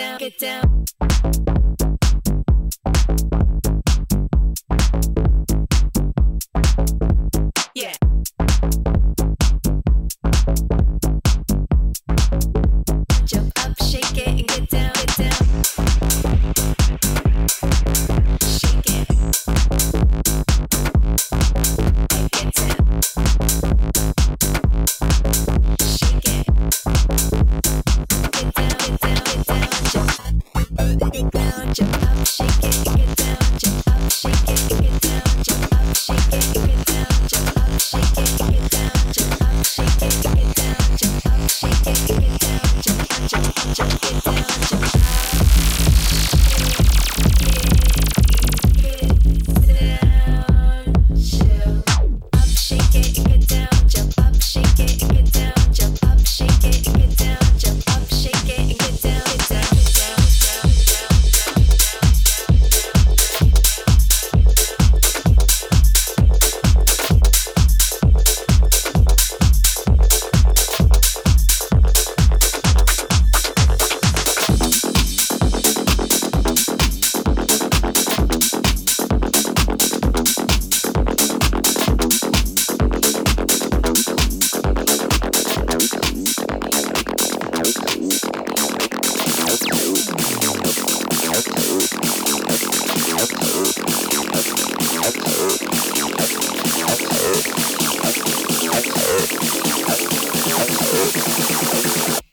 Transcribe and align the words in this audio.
down, 0.00 0.18
get 0.18 0.38
down. 0.38 0.79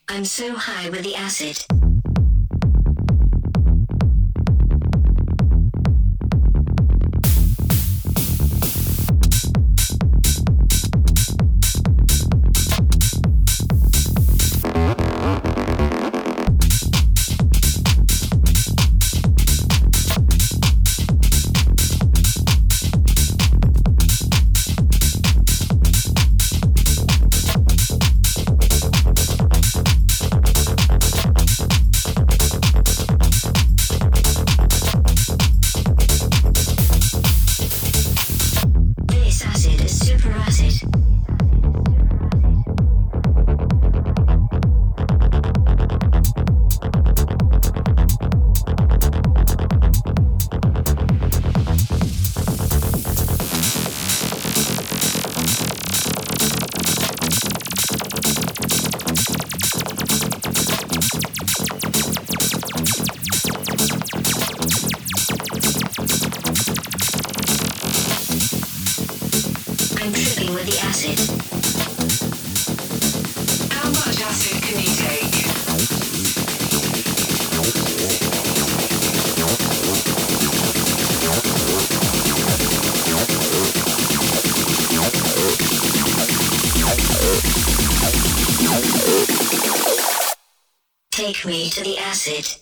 I'm 0.09 0.25
so 0.25 0.53
high 0.55 0.89
with 0.89 1.03
the 1.03 1.15
acid. 1.15 1.76
Acid. 92.27 92.56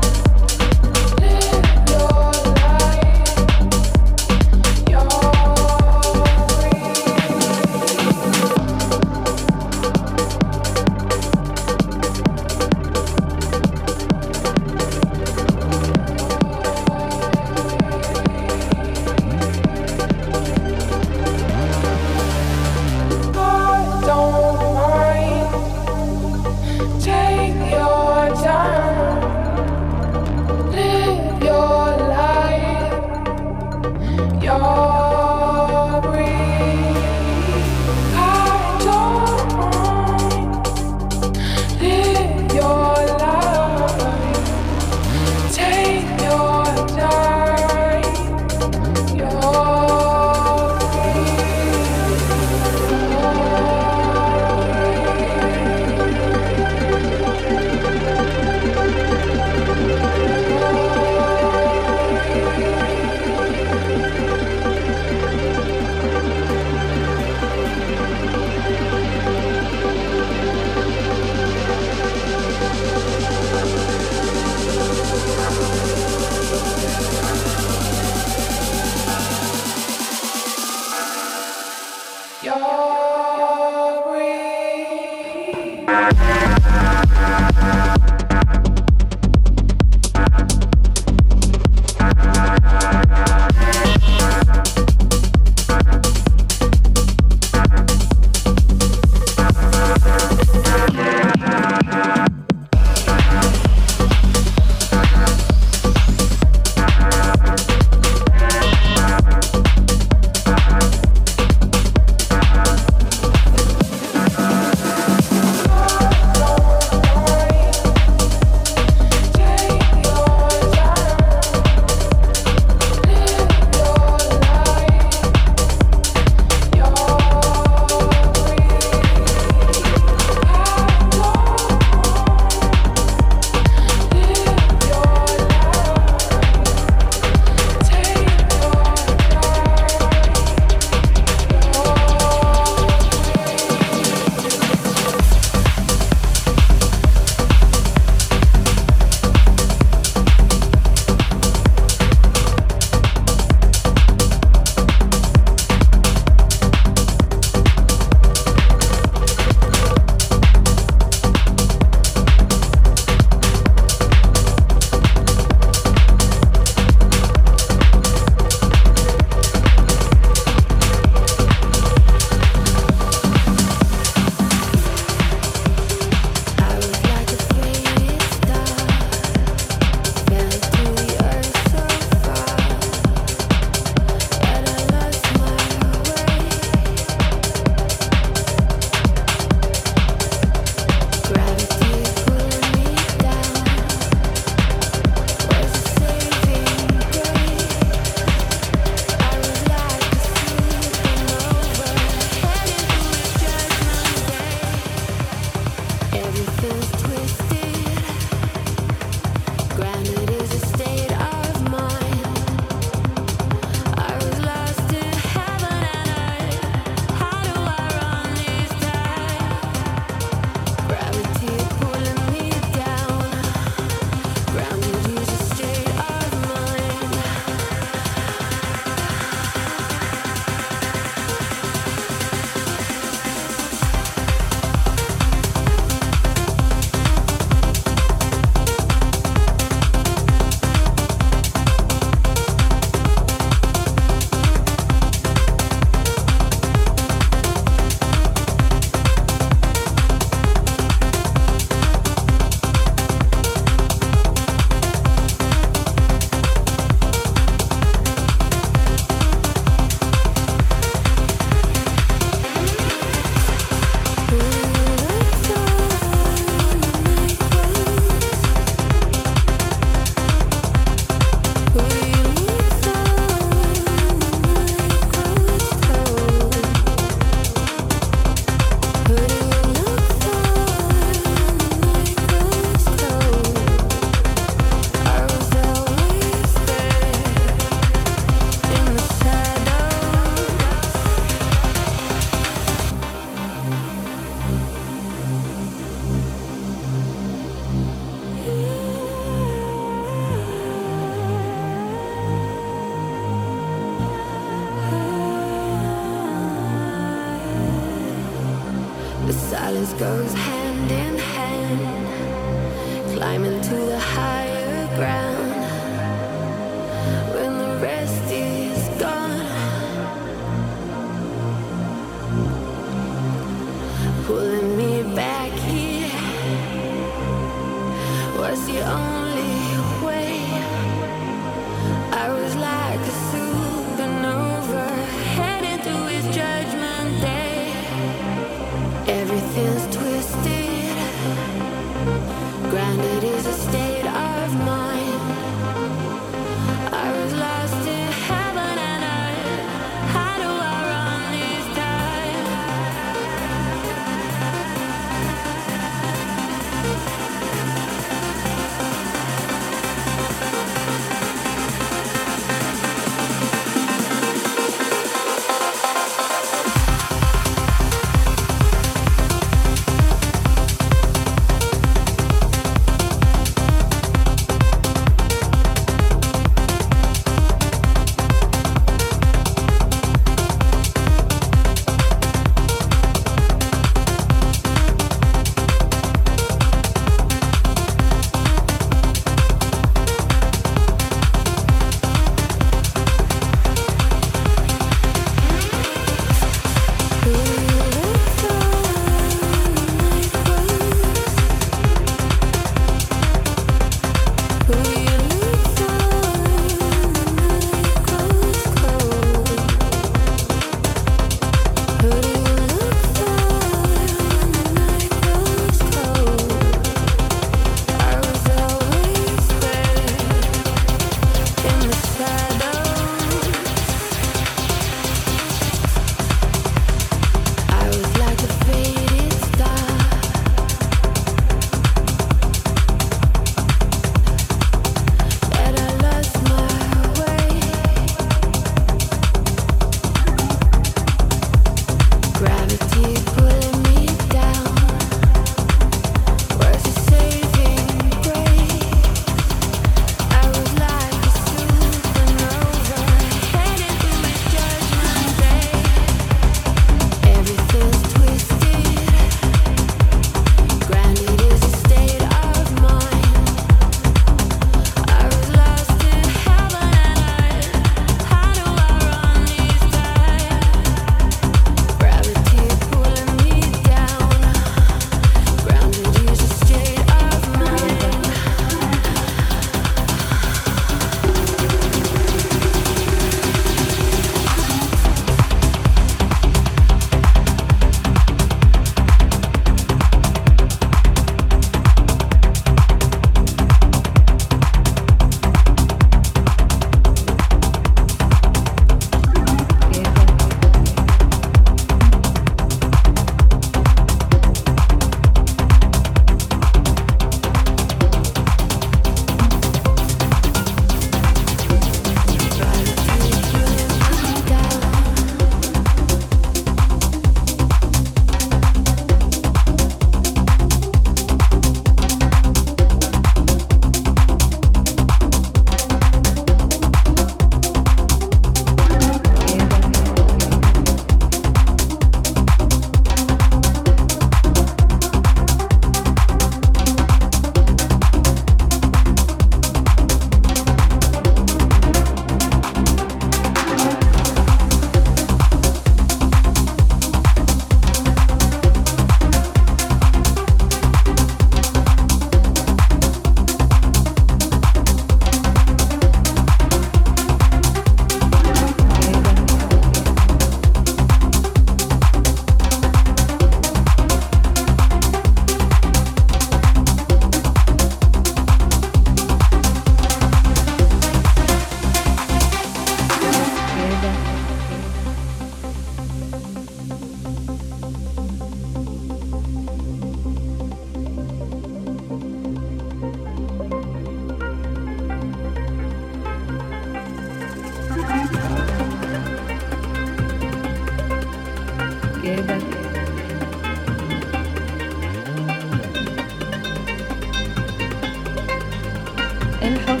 and 599.71 599.79
hope 599.87 600.00